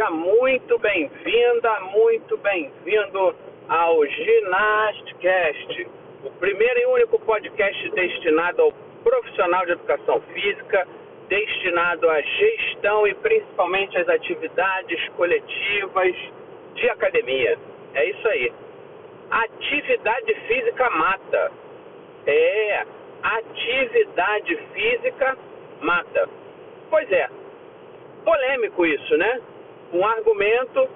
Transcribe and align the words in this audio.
Seja 0.00 0.12
muito 0.12 0.78
bem-vinda, 0.78 1.80
muito 1.92 2.38
bem-vindo 2.38 3.36
ao 3.68 4.06
Ginastcast, 4.06 5.88
o 6.24 6.30
primeiro 6.40 6.80
e 6.80 6.86
único 6.86 7.18
podcast 7.18 7.90
destinado 7.90 8.62
ao 8.62 8.72
profissional 9.04 9.66
de 9.66 9.72
educação 9.72 10.22
física, 10.32 10.88
destinado 11.28 12.08
à 12.08 12.18
gestão 12.18 13.06
e 13.06 13.12
principalmente 13.16 13.98
às 13.98 14.08
atividades 14.08 15.06
coletivas 15.18 16.16
de 16.76 16.88
academia. 16.88 17.58
É 17.92 18.08
isso 18.08 18.26
aí. 18.26 18.52
Atividade 19.30 20.34
física 20.48 20.88
mata. 20.88 21.52
É, 22.26 22.86
atividade 23.22 24.56
física 24.72 25.36
mata. 25.82 26.26
Pois 26.88 27.12
é, 27.12 27.28
polêmico 28.24 28.86
isso, 28.86 29.16
né? 29.18 29.42
Um 29.92 30.06
argumento 30.06 30.88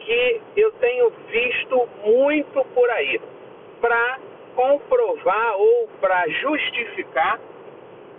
que 0.00 0.40
eu 0.56 0.72
tenho 0.72 1.10
visto 1.30 1.88
muito 2.04 2.64
por 2.74 2.90
aí 2.90 3.20
para 3.80 4.18
comprovar 4.54 5.56
ou 5.56 5.88
para 6.00 6.28
justificar 6.28 7.38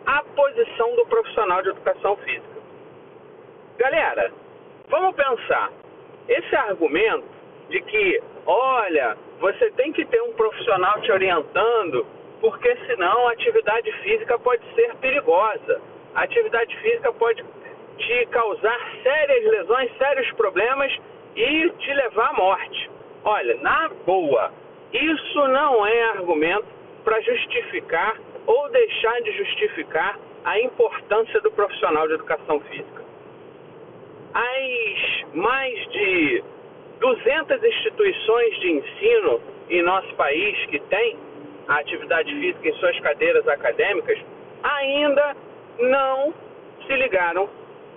a 0.06 0.24
posição 0.36 0.96
do 0.96 1.06
profissional 1.06 1.62
de 1.62 1.70
educação 1.70 2.16
física. 2.18 2.62
Galera, 3.78 4.32
vamos 4.90 5.16
pensar. 5.16 5.72
Esse 6.28 6.56
argumento 6.56 7.26
de 7.70 7.82
que, 7.82 8.22
olha, 8.46 9.18
você 9.40 9.72
tem 9.72 9.92
que 9.92 10.06
ter 10.06 10.22
um 10.22 10.34
profissional 10.34 11.02
te 11.02 11.12
orientando, 11.12 12.06
porque 12.40 12.76
senão 12.88 13.28
a 13.28 13.32
atividade 13.32 13.92
física 14.04 14.38
pode 14.40 14.64
ser 14.76 14.96
perigosa. 14.96 15.82
A 16.14 16.24
atividade 16.24 16.76
física 16.78 17.12
pode 17.14 17.44
te 18.02 18.26
causar 18.28 18.80
sérias 19.04 19.52
lesões, 19.52 19.92
sérios 19.98 20.32
problemas 20.34 20.92
e 21.36 21.70
te 21.70 21.94
levar 21.94 22.30
à 22.30 22.34
morte. 22.34 22.90
Olha, 23.24 23.56
na 23.62 23.90
boa, 24.06 24.52
isso 24.94 25.48
não 25.48 25.86
é 25.86 26.04
argumento 26.10 26.66
para 27.04 27.20
justificar 27.22 28.18
ou 28.46 28.70
deixar 28.70 29.22
de 29.22 29.32
justificar 29.38 30.20
a 30.44 30.60
importância 30.60 31.40
do 31.42 31.52
profissional 31.52 32.08
de 32.08 32.16
educação 32.16 32.60
física. 32.62 33.02
As 34.34 35.36
mais 35.36 35.92
de 35.92 36.44
200 37.00 37.64
instituições 37.64 38.60
de 38.60 38.72
ensino 38.72 39.42
em 39.70 39.82
nosso 39.84 40.14
país 40.16 40.58
que 40.68 40.80
têm 40.80 41.18
a 41.68 41.80
atividade 41.80 42.34
física 42.34 42.70
em 42.70 42.74
suas 42.74 43.00
cadeiras 43.00 43.48
acadêmicas 43.48 44.18
ainda 44.64 45.36
não 45.80 46.34
se 46.86 46.94
ligaram 46.96 47.50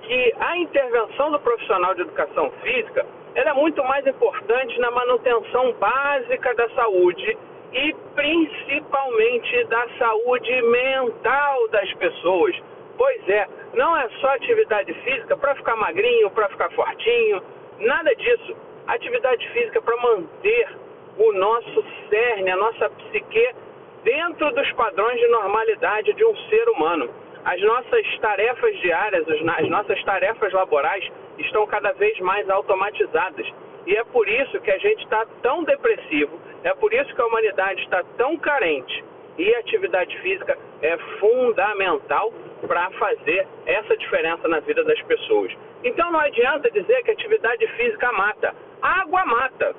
que 0.06 0.34
a 0.38 0.56
intervenção 0.58 1.30
do 1.30 1.40
profissional 1.40 1.94
de 1.94 2.02
educação 2.02 2.50
física 2.62 3.06
ela 3.34 3.50
é 3.50 3.54
muito 3.54 3.82
mais 3.84 4.06
importante 4.06 4.78
na 4.78 4.90
manutenção 4.90 5.72
básica 5.72 6.54
da 6.54 6.68
saúde 6.70 7.36
e 7.72 7.92
principalmente 8.14 9.64
da 9.64 9.88
saúde 9.98 10.62
mental 10.62 11.68
das 11.68 11.92
pessoas. 11.94 12.54
Pois 12.96 13.28
é, 13.28 13.48
não 13.74 13.96
é 13.96 14.08
só 14.20 14.28
atividade 14.28 14.94
física 15.02 15.36
para 15.36 15.56
ficar 15.56 15.74
magrinho, 15.74 16.30
para 16.30 16.48
ficar 16.48 16.70
fortinho, 16.70 17.42
nada 17.80 18.14
disso. 18.14 18.56
Atividade 18.86 19.48
física 19.48 19.82
para 19.82 19.96
manter 19.96 20.68
o 21.18 21.32
nosso 21.32 21.84
cerne, 22.08 22.50
a 22.50 22.56
nossa 22.56 22.88
psique 22.90 23.48
dentro 24.04 24.52
dos 24.52 24.70
padrões 24.72 25.18
de 25.18 25.26
normalidade 25.28 26.12
de 26.12 26.24
um 26.24 26.36
ser 26.48 26.68
humano. 26.68 27.10
As 27.44 27.60
nossas 27.60 28.18
tarefas 28.20 28.74
diárias, 28.80 29.26
as 29.28 29.68
nossas 29.68 30.02
tarefas 30.04 30.52
laborais 30.52 31.06
estão 31.38 31.66
cada 31.66 31.92
vez 31.92 32.18
mais 32.20 32.48
automatizadas. 32.48 33.46
E 33.86 33.94
é 33.94 34.04
por 34.04 34.26
isso 34.26 34.58
que 34.62 34.70
a 34.70 34.78
gente 34.78 35.02
está 35.02 35.26
tão 35.42 35.62
depressivo, 35.62 36.40
é 36.62 36.72
por 36.74 36.92
isso 36.94 37.14
que 37.14 37.20
a 37.20 37.26
humanidade 37.26 37.82
está 37.82 38.02
tão 38.16 38.36
carente. 38.38 39.04
E 39.36 39.54
a 39.54 39.58
atividade 39.58 40.16
física 40.20 40.56
é 40.80 40.96
fundamental 41.18 42.32
para 42.66 42.90
fazer 42.92 43.46
essa 43.66 43.94
diferença 43.96 44.48
na 44.48 44.60
vida 44.60 44.82
das 44.84 45.00
pessoas. 45.02 45.52
Então 45.82 46.10
não 46.10 46.20
adianta 46.20 46.70
dizer 46.70 47.02
que 47.02 47.10
atividade 47.10 47.66
física 47.76 48.10
mata. 48.12 48.54
Água 48.80 49.26
mata. 49.26 49.74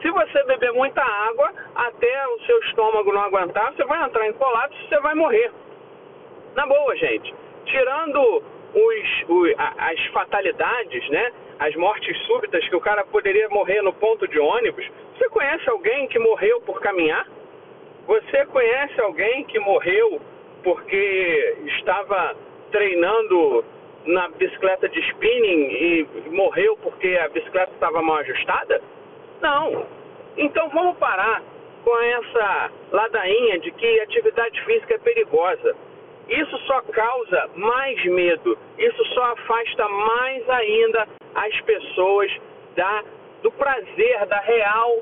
Se 0.00 0.08
você 0.10 0.44
beber 0.44 0.72
muita 0.72 1.02
água, 1.02 1.52
até 1.74 2.28
o 2.28 2.38
seu 2.42 2.60
estômago 2.60 3.12
não 3.12 3.22
aguentar, 3.22 3.72
você 3.72 3.84
vai 3.84 4.04
entrar 4.04 4.28
em 4.28 4.32
colapso 4.34 4.78
e 4.84 4.88
você 4.88 5.00
vai 5.00 5.14
morrer. 5.16 5.50
Na 6.54 6.66
boa, 6.66 6.96
gente. 6.96 7.34
Tirando 7.66 8.42
os, 8.74 9.24
os, 9.28 9.54
as 9.58 10.06
fatalidades, 10.06 11.08
né? 11.10 11.32
As 11.58 11.74
mortes 11.76 12.16
súbitas 12.26 12.66
que 12.68 12.76
o 12.76 12.80
cara 12.80 13.04
poderia 13.04 13.48
morrer 13.48 13.82
no 13.82 13.92
ponto 13.92 14.26
de 14.28 14.38
ônibus. 14.38 14.86
Você 15.16 15.28
conhece 15.28 15.68
alguém 15.68 16.06
que 16.08 16.18
morreu 16.18 16.60
por 16.62 16.80
caminhar? 16.80 17.26
Você 18.06 18.46
conhece 18.46 19.00
alguém 19.00 19.44
que 19.44 19.58
morreu 19.58 20.20
porque 20.62 21.56
estava 21.78 22.36
treinando 22.70 23.64
na 24.06 24.28
bicicleta 24.28 24.88
de 24.88 25.00
spinning 25.00 25.68
e 25.70 26.06
morreu 26.30 26.76
porque 26.78 27.18
a 27.22 27.28
bicicleta 27.28 27.72
estava 27.72 28.00
mal 28.00 28.16
ajustada? 28.18 28.80
Não. 29.40 29.86
Então 30.36 30.68
vamos 30.70 30.96
parar 30.98 31.42
com 31.84 32.00
essa 32.00 32.70
ladainha 32.92 33.58
de 33.58 33.70
que 33.72 34.00
atividade 34.00 34.62
física 34.64 34.94
é 34.94 34.98
perigosa. 34.98 35.76
Isso 36.28 36.58
só 36.66 36.82
causa 36.82 37.50
mais 37.54 38.04
medo, 38.04 38.58
isso 38.78 39.04
só 39.14 39.32
afasta 39.32 39.88
mais 39.88 40.48
ainda 40.50 41.08
as 41.34 41.60
pessoas 41.62 42.30
da, 42.76 43.02
do 43.42 43.50
prazer, 43.52 44.26
da 44.26 44.40
real, 44.40 44.98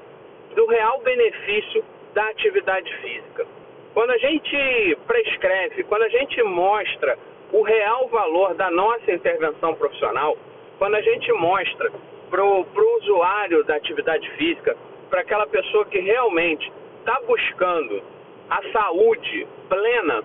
do 0.55 0.67
real 0.67 1.01
benefício 1.01 1.85
da 2.15 2.29
atividade 2.29 2.95
física. 2.99 3.45
Quando 3.93 4.11
a 4.11 4.19
gente 4.19 4.99
prescreve, 5.07 5.83
quando 5.85 6.03
a 6.03 6.09
gente 6.09 6.43
mostra 6.43 7.19
o 7.53 7.63
real 7.63 8.09
valor 8.09 8.55
da 8.55 8.71
nossa 8.71 9.11
intervenção 9.11 9.75
profissional, 9.75 10.37
quando 10.79 10.95
a 10.95 11.01
gente 11.01 11.33
mostra 11.33 11.91
para 12.31 12.45
o 12.45 12.67
usuário 12.99 13.65
da 13.65 13.77
atividade 13.77 14.29
física, 14.33 14.77
para 15.11 15.23
aquela 15.23 15.47
pessoa 15.47 15.85
que 15.87 15.99
realmente 15.99 16.71
está 17.01 17.21
buscando 17.27 18.03
a 18.51 18.63
saúde 18.71 19.47
plena 19.69 20.23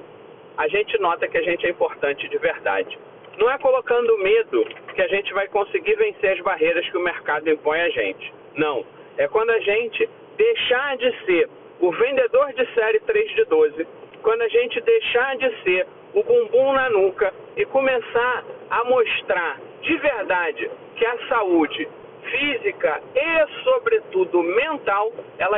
a 0.57 0.67
gente 0.67 0.97
nota 0.99 1.27
que 1.27 1.37
a 1.37 1.41
gente 1.41 1.65
é 1.65 1.69
importante 1.69 2.27
de 2.27 2.37
verdade. 2.37 2.97
Não 3.37 3.49
é 3.49 3.57
colocando 3.57 4.17
medo 4.19 4.65
que 4.93 5.01
a 5.01 5.07
gente 5.07 5.33
vai 5.33 5.47
conseguir 5.47 5.95
vencer 5.95 6.33
as 6.33 6.39
barreiras 6.41 6.87
que 6.89 6.97
o 6.97 7.01
mercado 7.01 7.49
impõe 7.49 7.81
a 7.81 7.89
gente. 7.89 8.33
Não. 8.55 8.85
É 9.17 9.27
quando 9.27 9.49
a 9.51 9.59
gente 9.59 10.09
deixar 10.37 10.97
de 10.97 11.25
ser 11.25 11.49
o 11.79 11.91
vendedor 11.91 12.53
de 12.53 12.65
série 12.73 12.99
3 12.99 13.35
de 13.35 13.45
12, 13.45 13.87
quando 14.21 14.41
a 14.41 14.47
gente 14.47 14.79
deixar 14.81 15.35
de 15.37 15.63
ser 15.63 15.87
o 16.13 16.23
bumbum 16.23 16.73
na 16.73 16.89
nuca 16.89 17.33
e 17.55 17.65
começar 17.65 18.43
a 18.69 18.83
mostrar 18.83 19.59
de 19.81 19.97
verdade 19.97 20.69
que 20.95 21.05
a 21.05 21.27
saúde 21.27 21.87
física 22.29 23.01
e, 23.15 23.63
sobretudo, 23.63 24.43
mental, 24.43 25.11
ela 25.39 25.57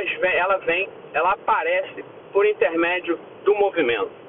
vem, 0.65 0.89
ela 1.13 1.33
aparece 1.33 2.05
por 2.31 2.45
intermédio 2.45 3.19
do 3.43 3.53
movimento. 3.55 4.22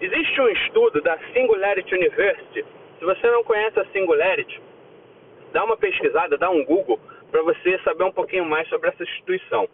Existe 0.00 0.40
um 0.40 0.48
estudo 0.48 1.00
da 1.02 1.18
Singularity 1.32 1.92
University. 1.92 2.64
Se 2.98 3.04
você 3.04 3.30
não 3.30 3.42
conhece 3.42 3.80
a 3.80 3.84
Singularity, 3.86 4.62
dá 5.52 5.64
uma 5.64 5.76
pesquisada, 5.76 6.38
dá 6.38 6.48
um 6.50 6.64
Google 6.64 7.00
para 7.32 7.42
você 7.42 7.78
saber 7.80 8.04
um 8.04 8.12
pouquinho 8.12 8.44
mais 8.44 8.68
sobre 8.68 8.88
essa 8.88 9.02
instituição. 9.02 9.68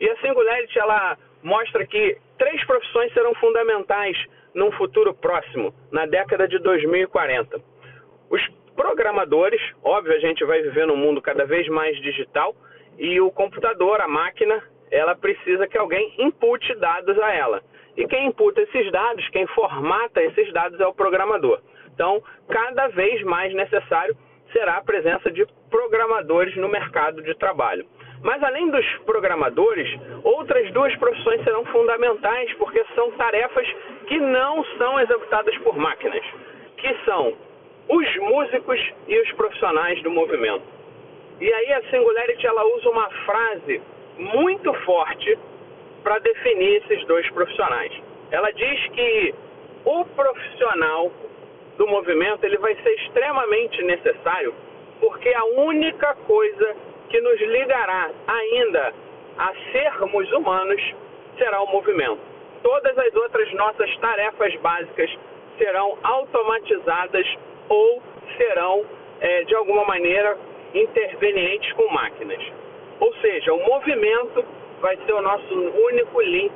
E 0.00 0.08
a 0.08 0.16
Singularity 0.18 0.78
ela 0.78 1.18
mostra 1.42 1.84
que 1.86 2.16
três 2.38 2.64
profissões 2.64 3.12
serão 3.12 3.34
fundamentais 3.34 4.16
num 4.54 4.70
futuro 4.72 5.12
próximo, 5.12 5.74
na 5.90 6.06
década 6.06 6.46
de 6.46 6.58
2040. 6.60 7.60
Os 8.30 8.40
programadores, 8.76 9.60
óbvio, 9.82 10.14
a 10.14 10.20
gente 10.20 10.44
vai 10.44 10.62
viver 10.62 10.86
num 10.86 10.96
mundo 10.96 11.20
cada 11.20 11.44
vez 11.44 11.66
mais 11.68 12.00
digital 12.00 12.54
e 12.96 13.20
o 13.20 13.30
computador, 13.32 14.00
a 14.00 14.06
máquina, 14.06 14.62
ela 14.88 15.16
precisa 15.16 15.66
que 15.66 15.76
alguém 15.76 16.14
impute 16.18 16.72
dados 16.76 17.18
a 17.18 17.32
ela. 17.32 17.62
E 17.96 18.06
quem 18.06 18.26
imputa 18.26 18.60
esses 18.60 18.90
dados, 18.90 19.28
quem 19.28 19.46
formata 19.48 20.22
esses 20.22 20.52
dados 20.52 20.78
é 20.80 20.86
o 20.86 20.94
programador. 20.94 21.60
Então, 21.94 22.22
cada 22.48 22.88
vez 22.88 23.22
mais 23.22 23.54
necessário 23.54 24.16
será 24.52 24.76
a 24.76 24.84
presença 24.84 25.30
de 25.30 25.46
programadores 25.70 26.56
no 26.56 26.68
mercado 26.68 27.22
de 27.22 27.34
trabalho. 27.34 27.86
Mas 28.22 28.42
além 28.42 28.70
dos 28.70 28.86
programadores, 29.04 29.88
outras 30.22 30.72
duas 30.72 30.94
profissões 30.96 31.42
serão 31.44 31.64
fundamentais 31.66 32.52
porque 32.54 32.82
são 32.94 33.10
tarefas 33.12 33.68
que 34.06 34.18
não 34.18 34.64
são 34.78 34.98
executadas 34.98 35.56
por 35.58 35.76
máquinas, 35.76 36.24
que 36.76 36.94
são 37.04 37.36
os 37.88 38.16
músicos 38.16 38.80
e 39.06 39.18
os 39.20 39.32
profissionais 39.32 40.02
do 40.02 40.10
movimento. 40.10 40.64
E 41.40 41.52
aí 41.52 41.72
a 41.74 41.82
Singularity 41.90 42.46
ela 42.46 42.64
usa 42.76 42.88
uma 42.88 43.10
frase 43.26 43.82
muito 44.16 44.72
forte 44.84 45.38
para 46.04 46.18
definir 46.18 46.82
esses 46.84 47.04
dois 47.06 47.28
profissionais. 47.30 47.92
Ela 48.30 48.50
diz 48.52 48.86
que 48.88 49.34
o 49.84 50.04
profissional 50.04 51.10
do 51.78 51.86
movimento 51.88 52.44
ele 52.44 52.58
vai 52.58 52.76
ser 52.76 52.94
extremamente 52.94 53.82
necessário 53.82 54.54
porque 55.00 55.32
a 55.34 55.44
única 55.44 56.14
coisa 56.26 56.76
que 57.08 57.20
nos 57.20 57.40
ligará 57.40 58.10
ainda 58.26 58.94
a 59.38 59.52
sermos 59.72 60.30
humanos 60.32 60.94
será 61.36 61.60
o 61.62 61.66
movimento. 61.66 62.20
Todas 62.62 62.96
as 62.96 63.14
outras 63.14 63.52
nossas 63.54 63.96
tarefas 63.98 64.54
básicas 64.56 65.10
serão 65.58 65.98
automatizadas 66.02 67.26
ou 67.68 68.02
serão, 68.36 68.84
é, 69.20 69.44
de 69.44 69.54
alguma 69.54 69.84
maneira, 69.84 70.36
intervenientes 70.72 71.72
com 71.72 71.88
máquinas. 71.92 72.42
Ou 73.00 73.14
seja, 73.16 73.52
o 73.52 73.66
movimento 73.66 74.44
vai 74.84 74.98
ser 75.06 75.14
o 75.14 75.22
nosso 75.22 75.54
único 75.54 76.20
link 76.20 76.54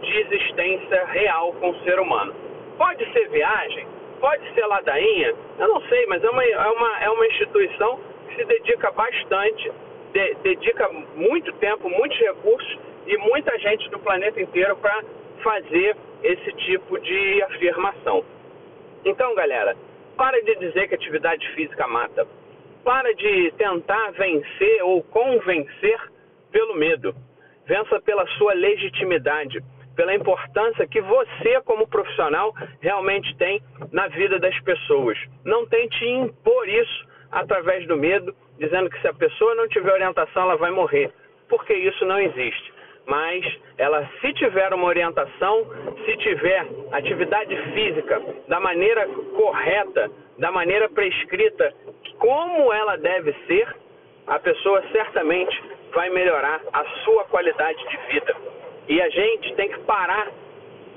de 0.00 0.16
existência 0.20 1.04
real 1.08 1.52
com 1.60 1.68
o 1.68 1.78
ser 1.80 2.00
humano. 2.00 2.34
Pode 2.78 3.04
ser 3.12 3.28
viagem, 3.28 3.86
pode 4.18 4.54
ser 4.54 4.64
ladainha, 4.64 5.34
eu 5.58 5.68
não 5.68 5.82
sei, 5.82 6.06
mas 6.06 6.24
é 6.24 6.30
uma, 6.30 6.42
é 6.42 6.70
uma, 6.70 7.00
é 7.00 7.10
uma 7.10 7.26
instituição 7.26 8.00
que 8.28 8.36
se 8.36 8.44
dedica 8.46 8.90
bastante, 8.92 9.70
de, 10.14 10.34
dedica 10.36 10.88
muito 11.16 11.52
tempo, 11.56 11.90
muitos 11.90 12.18
recursos 12.18 12.78
e 13.06 13.18
muita 13.18 13.58
gente 13.58 13.90
do 13.90 13.98
planeta 13.98 14.40
inteiro 14.40 14.74
para 14.78 15.04
fazer 15.42 15.98
esse 16.22 16.52
tipo 16.52 16.98
de 16.98 17.42
afirmação. 17.42 18.24
Então, 19.04 19.34
galera, 19.34 19.76
para 20.16 20.42
de 20.42 20.56
dizer 20.56 20.88
que 20.88 20.94
atividade 20.94 21.46
física 21.50 21.86
mata. 21.86 22.26
Para 22.82 23.12
de 23.12 23.52
tentar 23.58 24.12
vencer 24.12 24.82
ou 24.82 25.02
convencer 25.02 26.00
pelo 26.50 26.74
medo. 26.74 27.14
Vença 27.66 28.00
pela 28.00 28.26
sua 28.38 28.54
legitimidade, 28.54 29.62
pela 29.94 30.14
importância 30.14 30.86
que 30.86 31.00
você, 31.00 31.60
como 31.64 31.88
profissional, 31.88 32.54
realmente 32.80 33.34
tem 33.36 33.60
na 33.92 34.08
vida 34.08 34.38
das 34.38 34.58
pessoas. 34.60 35.18
Não 35.44 35.66
tente 35.66 36.04
impor 36.04 36.68
isso 36.68 37.06
através 37.30 37.86
do 37.86 37.96
medo, 37.96 38.34
dizendo 38.58 38.90
que 38.90 39.00
se 39.00 39.08
a 39.08 39.14
pessoa 39.14 39.54
não 39.54 39.68
tiver 39.68 39.92
orientação, 39.92 40.42
ela 40.42 40.56
vai 40.56 40.70
morrer, 40.70 41.10
porque 41.48 41.74
isso 41.74 42.04
não 42.04 42.20
existe 42.20 42.76
mas 43.06 43.44
ela, 43.78 44.08
se 44.20 44.32
tiver 44.34 44.72
uma 44.74 44.86
orientação, 44.86 45.66
se 46.04 46.16
tiver 46.18 46.66
atividade 46.92 47.56
física 47.72 48.20
da 48.48 48.60
maneira 48.60 49.06
correta, 49.36 50.10
da 50.38 50.50
maneira 50.50 50.88
prescrita, 50.88 51.72
como 52.18 52.72
ela 52.72 52.96
deve 52.96 53.32
ser, 53.46 53.74
a 54.26 54.38
pessoa 54.40 54.82
certamente 54.90 55.62
vai 55.96 56.10
melhorar 56.10 56.60
a 56.74 56.84
sua 57.04 57.24
qualidade 57.24 57.82
de 57.88 57.96
vida. 58.12 58.36
E 58.86 59.00
a 59.00 59.08
gente 59.08 59.54
tem 59.54 59.66
que 59.70 59.78
parar 59.80 60.30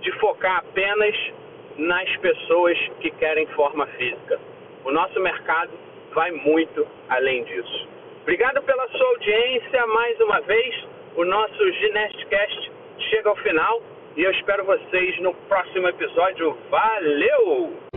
de 0.02 0.12
focar 0.20 0.58
apenas 0.58 1.16
nas 1.78 2.18
pessoas 2.18 2.78
que 3.00 3.10
querem 3.12 3.48
forma 3.48 3.88
física. 3.88 4.38
O 4.84 4.92
nosso 4.92 5.18
mercado 5.22 5.72
vai 6.14 6.32
muito 6.32 6.86
além 7.08 7.46
disso. 7.46 7.88
Obrigado 8.24 8.62
pela 8.64 8.90
sua 8.90 9.08
audiência 9.08 9.88
mais 9.88 10.20
uma 10.20 10.42
vez 10.42 10.86
o 11.16 11.24
nosso 11.24 11.72
Ginestcast 11.72 12.72
chega 13.10 13.30
ao 13.30 13.36
final 13.38 13.82
e 14.18 14.24
eu 14.24 14.32
espero 14.32 14.66
vocês 14.66 15.18
no 15.22 15.34
próximo 15.48 15.88
episódio. 15.88 16.58
Valeu! 16.70 17.89